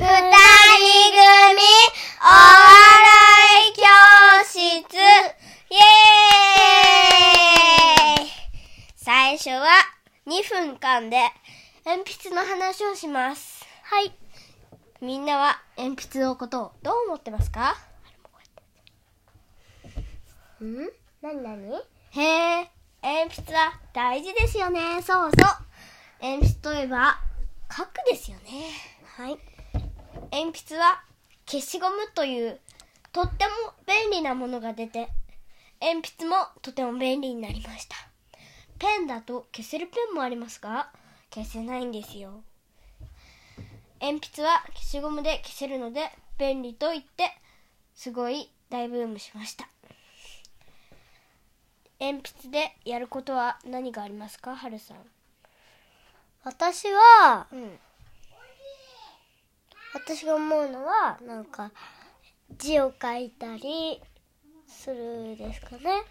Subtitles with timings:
[0.00, 0.14] 二人組
[2.20, 2.62] お笑
[3.68, 3.82] い教
[4.46, 8.30] 室イエーイ
[8.94, 9.66] 最初は
[10.24, 11.16] 2分間で
[11.84, 13.66] 鉛筆の話をします。
[13.82, 14.12] はい。
[15.00, 17.76] みんなは鉛筆のことをどう思ってますか？
[20.62, 20.92] ん？
[21.20, 21.74] なになに
[22.10, 22.70] へえ、
[23.02, 25.02] 鉛筆は大事ですよね。
[25.02, 25.48] そうそう。
[26.22, 27.18] 鉛筆といえば、
[27.76, 28.70] 書くですよね。
[29.16, 29.36] はい。
[30.30, 31.02] 鉛筆は
[31.46, 32.60] 消しゴムという
[33.12, 33.50] とっても
[33.86, 35.08] 便利なものが出て、
[35.80, 37.96] 鉛筆もとても便利になりました。
[38.78, 40.90] ペンだと消せるペンもありますが、
[41.34, 42.42] 消せないんですよ。
[44.00, 47.32] 鉛筆は消しゴムで消せるので便利と言って、
[47.94, 49.68] すごい大ブームしました。
[51.98, 54.98] 鉛筆でやることは何がありますか、はるさん？
[56.44, 57.78] 私は、うん。
[59.94, 61.72] 私が思うのは、なんか、
[62.56, 64.00] 字を書いたり
[64.66, 66.02] するですかね。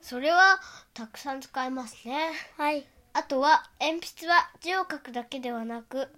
[0.00, 0.60] それは
[0.94, 2.30] たくさん使えますね。
[2.56, 2.86] はい。
[3.12, 6.08] あとは鉛筆は字を書くだけではなく、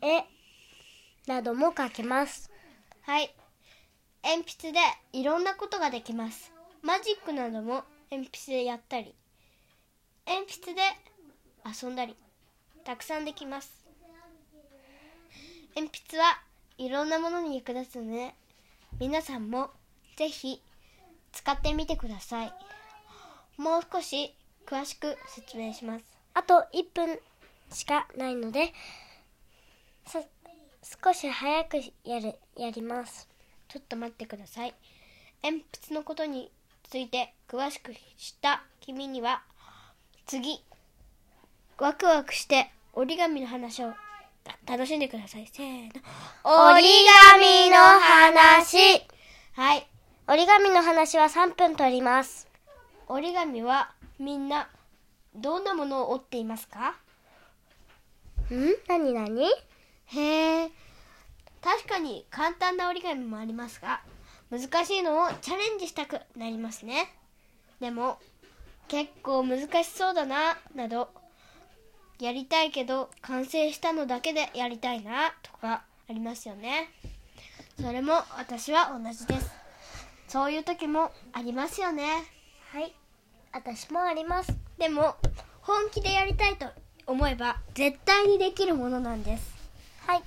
[0.00, 0.24] 絵
[1.26, 2.50] なども書けます。
[3.02, 3.34] はい。
[4.22, 4.78] 鉛筆で
[5.12, 6.52] いろんなことができます。
[6.82, 9.14] マジックなども鉛筆でやったり、
[10.26, 10.80] 鉛筆で
[11.64, 12.16] 遊んだり、
[12.84, 13.81] たくさんできます。
[15.74, 16.42] 鉛筆は
[16.76, 18.34] いろんなものに役立つので、
[19.00, 19.70] 皆さんも
[20.16, 20.60] ぜひ
[21.32, 22.52] 使ってみてください。
[23.56, 24.34] もう少し
[24.66, 26.04] 詳しく説明します。
[26.34, 27.18] あと1分
[27.70, 28.72] しかないので、
[30.06, 30.20] さ
[31.04, 33.28] 少し早くやる、やります。
[33.68, 34.74] ちょっと待ってください。
[35.42, 36.50] 鉛筆のことに
[36.82, 38.00] ついて詳しく知っ
[38.42, 39.42] た君には、
[40.26, 40.62] 次、
[41.78, 43.94] ワクワクして折り紙の話を
[44.66, 45.46] 楽しんでください。
[45.52, 45.86] せー
[46.44, 46.70] の。
[46.72, 46.88] 折り
[47.32, 49.06] 紙の話
[49.54, 49.86] はい。
[50.26, 52.48] 折り紙の話は3分取ります。
[53.08, 54.68] 折り紙はみんな
[55.34, 56.96] どんなものを折っていますか？
[58.50, 58.74] ん？
[58.88, 59.46] なになに
[60.06, 60.70] へえ。
[61.62, 64.00] 確かに簡単な折り紙もありますが、
[64.50, 67.14] 難しいのをチャレンジしたくなりますね。
[67.80, 68.18] でも、
[68.88, 71.08] 結構難しそうだな、など、
[72.20, 76.90] やりたいけど完成したのだけでやりたいな、とかありますよね。
[77.80, 79.50] それも私は同じです。
[80.28, 82.24] そういう時もありますよね。
[82.70, 82.94] はい。
[83.52, 84.52] 私もあります。
[84.78, 85.16] でも、
[85.60, 86.66] 本気でやりたいと
[87.06, 89.54] 思えば絶対にできるものなんです。
[90.06, 90.22] はい。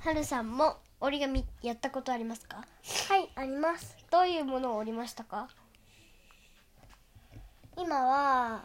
[0.00, 2.64] はるさんも折り紙やったことありますか？
[3.08, 3.96] はい、あります。
[4.10, 5.48] どういうものを折りましたか？
[7.76, 8.62] 今は、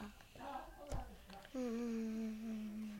[1.55, 2.99] うーん、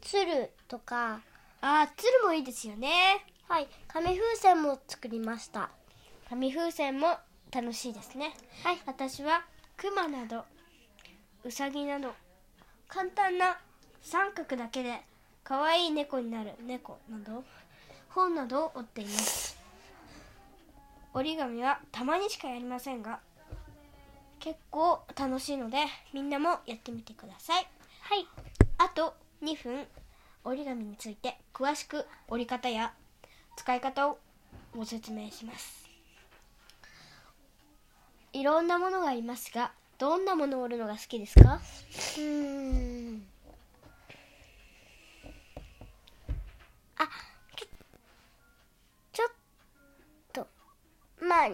[0.00, 1.20] 鶴とか、
[1.60, 3.24] あー、鶴もいいですよね。
[3.48, 5.70] はい、紙風船も作りました。
[6.28, 7.18] 紙風船も
[7.52, 8.32] 楽しいですね。
[8.62, 9.44] はい、私は
[9.76, 10.44] 熊など、
[11.44, 12.14] うさぎなど、
[12.88, 13.58] 簡単な
[14.02, 15.00] 三角だけで
[15.44, 17.44] 可愛い猫になる猫など、
[18.08, 19.58] 本などを折っています。
[21.12, 23.20] 折り紙はたまにしかやりませんが、
[24.40, 25.76] 結構楽しいので、
[26.12, 27.66] みんなもやってみてください。
[28.00, 28.26] はい、
[28.78, 29.86] あと2分
[30.44, 32.92] 折り紙について詳しく折り方や
[33.56, 34.18] 使い方を
[34.74, 35.88] ご説明します
[38.32, 41.60] いろんなものがありますがどんなものを折るのが好きですか？
[42.16, 43.22] うーん。
[46.96, 47.08] あ、
[49.12, 49.28] ちょ、っ
[50.32, 50.46] と、
[51.20, 51.48] まあ、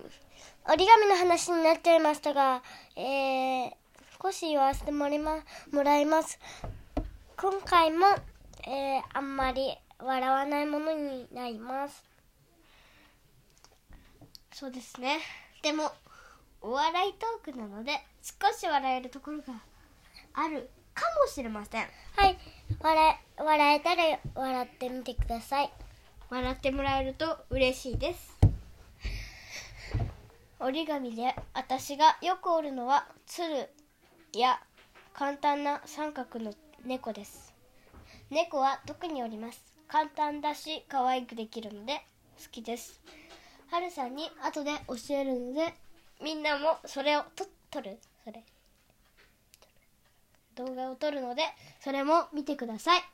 [0.68, 2.62] 折り紙の話になっちゃいましたが、
[2.96, 3.70] えー、
[4.22, 5.38] 少し言わせてもらいま
[5.72, 6.38] もらいます。
[7.36, 8.06] 今回も、
[8.66, 12.04] えー、あんまり笑わないものになります。
[14.52, 15.18] そうですね
[15.62, 15.92] でも
[16.62, 19.44] お笑いトークなので少し笑えるところが
[20.32, 21.82] あるかもしれません
[22.16, 22.38] はい、
[22.80, 25.70] 笑え、笑えたら笑ってみてください。
[26.30, 28.35] 笑ってもらえると嬉しいです
[30.58, 33.68] 折り紙で私がよく折るのは鶴
[34.32, 34.58] や
[35.12, 36.54] 簡単な三角の
[36.84, 37.54] 猫です。
[38.30, 39.62] 猫は特に折ります。
[39.88, 41.94] 簡単だし可愛くできるので
[42.42, 43.00] 好きです。
[43.70, 45.74] はるさんに後で教えるので
[46.22, 47.98] みんなもそれをと撮る。
[48.24, 48.42] それ。
[50.54, 51.42] 動画を撮るので
[51.80, 53.00] それも見てください。
[53.00, 53.06] はい。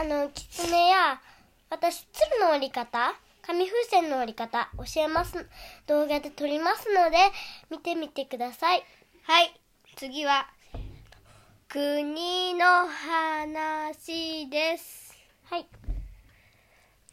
[0.00, 1.20] あの、キツネや、
[1.68, 3.14] 私、鶴の折り方、
[3.50, 5.44] 紙風船の折り方、教えます。
[5.88, 7.16] 動画で撮りますので、
[7.68, 8.84] 見てみてください。
[9.24, 9.60] はい、
[9.96, 10.48] 次は、
[11.68, 15.18] 国の話です。
[15.46, 15.66] はい。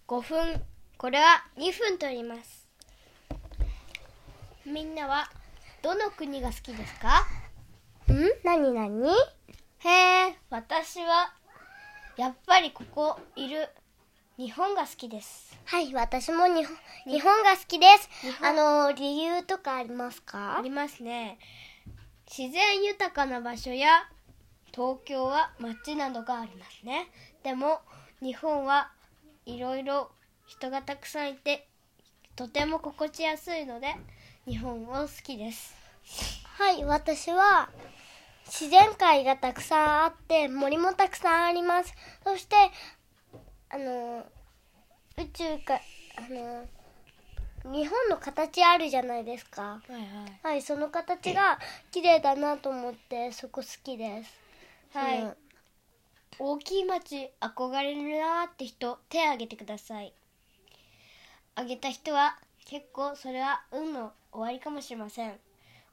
[0.08, 0.62] 5分、
[1.00, 2.68] これは2分と言います。
[4.64, 5.32] みんなは
[5.82, 7.26] どの国が好きですか？
[8.14, 8.14] ん？
[8.44, 9.10] 何何？
[9.10, 11.34] へえ、私は
[12.16, 13.70] やっぱりここいる
[14.38, 15.58] 日本が好きです。
[15.66, 16.68] はい、私も日本
[17.08, 18.08] 日本が好きです
[18.44, 20.60] あの、理由とかありますか？
[20.60, 21.40] ありますね。
[22.30, 24.08] 自然豊かな場所や
[24.72, 27.08] 東京は街などがありますね。
[27.42, 27.80] でも
[28.22, 28.92] 日本は
[29.48, 30.12] いろいろ
[30.46, 31.68] 人がたくさんいて
[32.36, 33.96] とても心地やすいので
[34.46, 35.74] 日本を好きです。
[36.60, 37.70] はい、私は
[38.46, 41.92] 自然界がたくさんあって森もたくさんあります。
[42.24, 42.56] そして
[43.70, 44.26] あの
[45.18, 45.80] 宇宙か
[46.16, 46.66] あの
[47.74, 49.62] 日本の形あるじゃないですか。
[49.62, 50.40] はいはい。
[50.44, 51.60] はい、その形が
[51.92, 54.40] 綺麗だなと思ってそこ好きです。
[54.94, 55.38] はいうん
[56.40, 60.14] 大きい町憧れるなーって人手挙げてください
[61.56, 65.34] 挙げた人は結構それは運の終わりかもしれません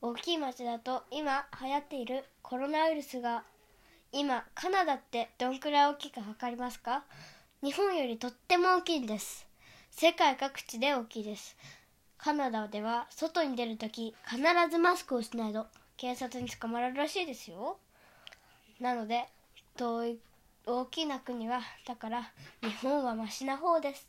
[0.03, 3.43] 大きい町だと今流行っているコロナウイルスが
[4.13, 7.05] 今カナダってどんくらい大きいか分かりますか？
[7.65, 9.47] 日本よりとっても大きいんです。
[9.91, 11.57] 世界各地で大きいです。
[12.19, 15.67] カナダでは外に出るとき必ずマスクをしないと
[15.97, 17.79] 警察に捕まるらしいですよ。
[18.81, 19.25] なので
[19.79, 20.19] 遠い
[20.67, 22.31] 大きな国はだから
[22.63, 24.07] 日本はマシな方です。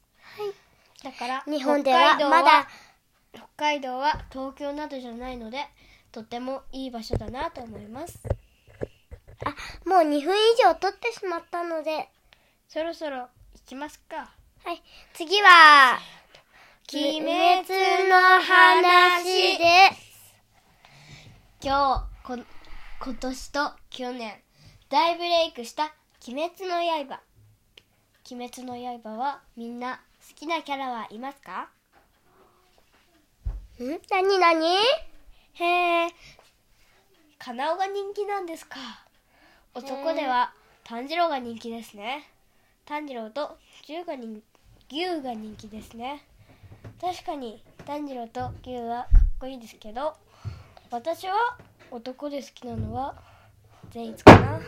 [1.02, 2.68] だから日本ではまだ
[3.32, 5.60] 北海道は東京などじゃないので
[6.12, 8.20] とてもいい場所だなと思います。
[9.46, 9.56] あ
[9.88, 12.10] もう2分以上撮ってしまったので、
[12.68, 13.30] そろそろ行
[13.66, 14.30] きますか。
[14.64, 14.82] はい、
[15.14, 15.98] 次は
[16.94, 17.28] 鬼滅
[18.08, 20.36] の話です。
[21.64, 22.38] 今日こ
[23.04, 24.36] 今年と去年
[24.90, 25.96] 大ブレイクした
[26.28, 26.76] 「鬼滅の
[27.08, 27.20] 刃」
[28.32, 31.70] 「鬼滅の刃」はみんな好きなキャラはいますか？
[33.80, 34.00] ん？
[34.12, 34.76] 何何？
[35.54, 36.16] へえ
[37.40, 38.78] カナオが人気なんですか。
[39.74, 40.54] 男では
[40.84, 42.30] 炭治郎が人気ですね
[42.86, 44.42] 炭治郎と牛が人
[44.92, 46.24] 牛が人気ですね。
[47.02, 50.16] 確かに炭治郎と牛はかっこいいですけど
[50.92, 51.58] 私は
[51.92, 53.16] 男で好きなのは
[53.92, 54.62] 善逸かな。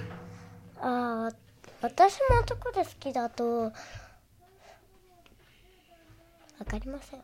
[0.79, 1.35] あー
[1.81, 3.71] 私も男で好きだとわ
[6.67, 7.21] かりません。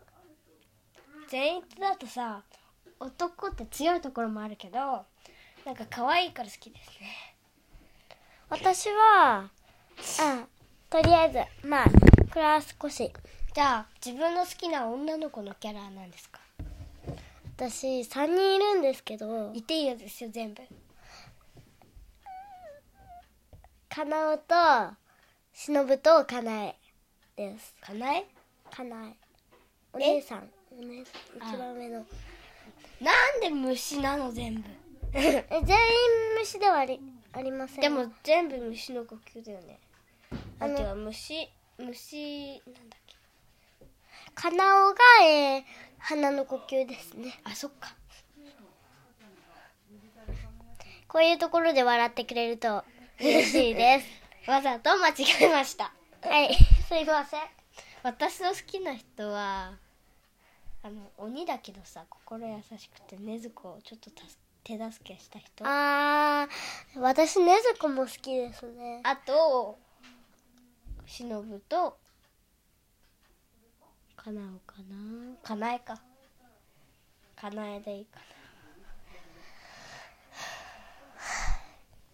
[1.27, 2.43] 善逸だとさ
[2.99, 5.05] 男って強いところもあるけど
[5.65, 7.35] なんか可愛いから好きですね。
[8.49, 9.49] 私は
[10.21, 10.47] あ
[10.93, 11.29] とりあえ
[11.63, 11.89] ずまあ
[12.31, 13.11] これは少し。
[13.55, 16.39] じゃあ自分の好きな女の子のキャラは何ですか？
[17.57, 19.51] 私3人いるんですけど。
[19.53, 20.61] 言っていいやつですよ全部。
[23.89, 24.53] かなおと
[25.51, 26.75] しのぶとかなえ
[27.37, 27.73] です。
[27.81, 28.25] かなえ？
[28.69, 29.13] かなえ。
[29.93, 30.49] お姉さん。
[30.71, 31.11] お姉さ
[31.47, 32.05] ん一番上の。
[33.01, 34.69] なんで虫なの全部？
[35.17, 35.65] え全員
[36.39, 36.99] 虫ではあり
[37.33, 37.81] ありません。
[37.81, 39.79] でも全部虫の呼吸だよね
[40.59, 41.49] ああのては虫。
[41.77, 43.15] 虫なんだっけ。
[44.35, 45.63] かなおが、えー、
[45.99, 47.39] 鼻の呼吸ですね。
[47.43, 47.95] あそっか。
[51.07, 52.83] こういうところで笑ってくれると
[53.19, 54.07] 嬉しいです。
[54.49, 55.93] わざと間違えました。
[56.21, 56.55] はい。
[56.89, 57.41] すいません。
[58.01, 59.77] 私の好きな人は
[60.81, 64.11] あの鬼だけどさ心優しくて禰豆子をちょっと
[64.63, 65.65] 手助けした人。
[65.65, 69.01] ああー私ねずこも好きですね。
[69.25, 69.77] と
[71.05, 71.97] 忍と
[74.15, 75.35] かなおかな？
[75.43, 75.99] かなえか。
[77.35, 78.25] かなえでいいかな。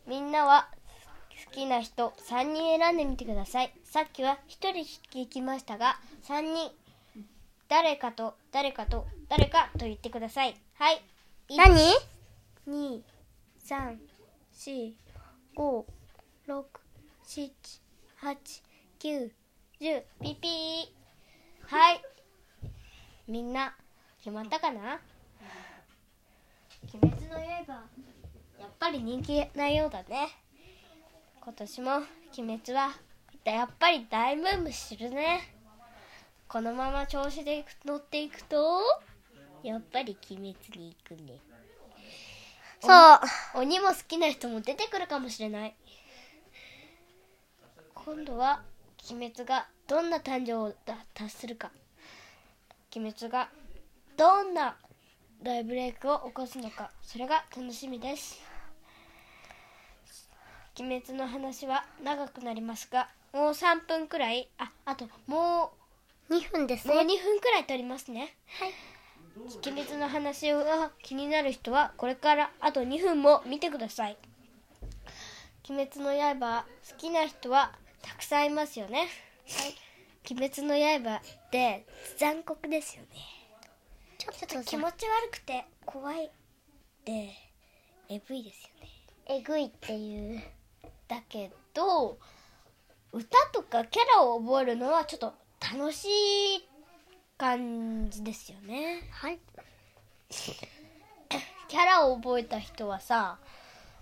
[0.08, 0.70] みんなは
[1.46, 3.72] 好きな人3人選んでみてください。
[3.84, 6.72] さっきは1人聞きましたが3人
[7.68, 10.56] 誰かと誰かと誰かと言ってください。
[10.76, 11.02] はい。
[11.56, 11.76] 何
[12.68, 13.02] ？2
[13.68, 13.98] 3
[14.56, 14.94] 4
[15.56, 15.86] 5
[16.48, 16.66] 6
[17.28, 17.52] 7
[18.22, 18.69] 8
[19.02, 19.32] 9
[19.80, 21.74] 10ピピー。
[21.74, 22.02] はい。
[23.30, 23.74] みんな
[24.18, 25.00] 決まったかな？
[26.94, 27.74] 鬼滅の刃。
[28.60, 30.28] やっぱり人気なようだね。
[31.40, 32.06] 今年も鬼
[32.60, 32.92] 滅は
[33.46, 35.44] やっぱり大ブームするね。
[36.50, 38.82] このまま調子で乗っていくと
[39.64, 41.40] やっぱり鬼滅に行くね。
[42.82, 43.20] そう。
[43.62, 45.76] 鬼も好きな人も出てくるかもしれない。
[47.96, 48.62] 今度は
[49.08, 50.74] 鬼滅がどんな誕生を
[51.14, 51.72] 達するか。
[52.96, 53.50] 鬼滅が
[54.18, 54.76] どんな
[55.42, 56.92] 大ブレイクを起こすのか。
[57.02, 58.42] それが楽しみです。
[60.80, 64.48] 鬼滅の話は長くなりますがもう3分くらい。
[64.58, 65.72] ああとも
[66.30, 68.36] 2分ですうもう2ね分くらい取りますね。
[68.60, 68.74] はい。
[69.66, 74.18] 鬼滅の話が気になる人はこれからあと2分も見てください。
[75.70, 79.08] 鬼滅の刃好きな人はたくさんいますよね。
[80.30, 81.86] 鬼滅の刃って
[82.18, 83.10] 残酷ですよね。
[84.18, 86.30] ちょっと気持ち悪くて怖いっ
[87.06, 87.34] て
[88.10, 88.90] エブいですよね。
[89.28, 90.42] えぐいっていう
[91.08, 92.18] だけど
[93.12, 96.68] 歌とかキャラを覚えるのはちょっと楽しい
[97.38, 99.10] 感じですよね。
[99.12, 99.40] はい。
[100.30, 103.40] キャラを覚えた人はさ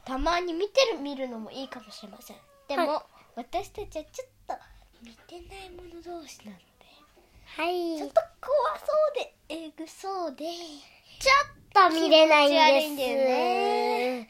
[0.05, 2.37] たまに見てる見るのもいいかもしれません。
[2.67, 3.05] でも、は
[3.38, 4.56] 私たちはちょっと
[5.03, 6.63] 見てない者同士なので
[7.46, 7.98] はい。
[8.00, 10.46] ちょっと怖そうでえぐそうで
[11.20, 13.10] ちょっと見れないんです。
[13.12, 14.27] よね。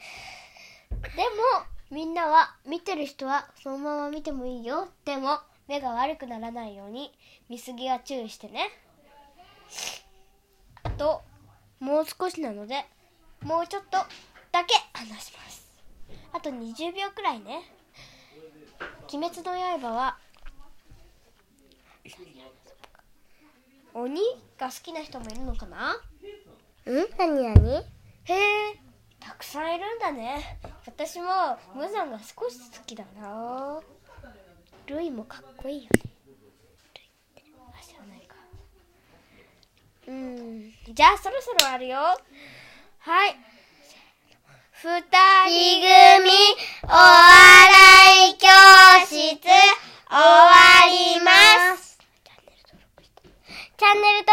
[0.90, 4.88] でもみんなは見てる人はそのまま見てもいいよ。
[5.06, 5.38] でも
[5.68, 7.10] 目が悪くならないように
[7.48, 8.68] 見過ぎは注意してね。
[10.82, 11.22] あと
[11.80, 12.84] もう少しなので
[13.42, 13.96] もうちょっと
[14.52, 15.66] だけ話します。
[16.34, 17.77] あと20秒くらいね
[19.12, 20.18] 鬼滅の刃は
[23.94, 24.20] 鬼
[24.58, 25.96] が好きな人もいるのかな？
[26.86, 27.06] うん？
[27.18, 27.82] 何何へ
[28.32, 28.78] え
[29.18, 30.58] たくさんいるんだね。
[30.86, 33.80] 私も無惨が少し好きだな。
[34.86, 36.02] ルイもかっこいいよね。
[40.06, 40.72] うん。
[40.94, 41.98] じゃあそろそろあるよ。
[41.98, 43.36] はい。
[44.72, 45.82] 二人
[46.22, 46.30] 組
[46.90, 48.48] お笑い教
[49.04, 49.50] 室、終
[50.08, 50.16] わ
[50.88, 51.98] ります。
[53.76, 54.26] チャンネル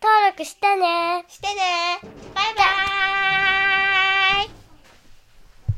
[0.00, 1.24] 登録してね。
[1.26, 1.98] してね。
[2.36, 3.27] バイバイ。